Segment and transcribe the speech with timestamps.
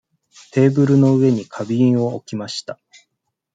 [0.51, 2.79] テーブルの上に花瓶を置きました。